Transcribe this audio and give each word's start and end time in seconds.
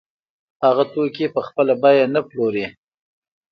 هغه 0.65 0.83
توکي 0.93 1.25
په 1.35 1.41
خپله 1.47 1.73
بیه 1.81 2.05
نه 2.15 2.21
پلوري 2.29 2.65